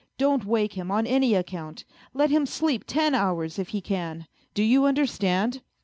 [0.17, 1.85] Don't wake him on any account!
[2.15, 4.25] Let him sleep ten hours, if he can.
[4.55, 5.61] Do you understand